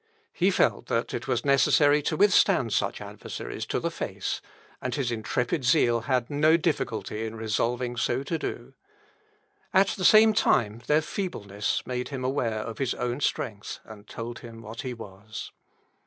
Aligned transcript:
He 0.33 0.49
felt 0.49 0.87
that 0.87 1.13
it 1.13 1.27
was 1.27 1.45
necessary 1.45 2.01
to 2.01 2.17
withstand 2.17 2.73
such 2.73 3.01
adversaries 3.01 3.67
to 3.67 3.79
the 3.79 3.91
face; 3.91 4.41
and 4.81 4.95
his 4.95 5.11
intrepid 5.11 5.63
zeal 5.63 6.01
had 6.09 6.27
no 6.27 6.57
difficulty 6.57 7.23
in 7.23 7.35
resolving 7.35 7.95
so 7.97 8.23
to 8.23 8.39
do. 8.39 8.73
At 9.71 9.89
the 9.89 10.03
same 10.03 10.33
time, 10.33 10.81
their 10.87 11.03
feebleness 11.03 11.85
made 11.85 12.09
him 12.09 12.23
aware 12.23 12.61
of 12.61 12.79
his 12.79 12.95
own 12.95 13.19
strength, 13.19 13.79
and 13.83 14.07
told 14.07 14.39
him 14.39 14.63
what 14.63 14.81
he 14.81 14.95
was. 14.95 15.51